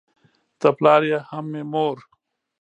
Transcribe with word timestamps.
ته 0.59 0.67
پلار 0.77 1.01
یې 1.11 1.19
هم 1.29 1.45
مې 1.51 1.63
مور 1.71 1.97